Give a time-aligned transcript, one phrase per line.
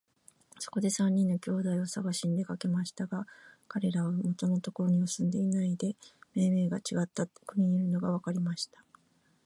[0.57, 3.27] そこで三人の兄弟をさがしに出かけましたが、
[3.67, 5.95] かれらは元のところには住んでいないで、
[6.33, 8.83] めいめいちがった国にいるのがわかりました。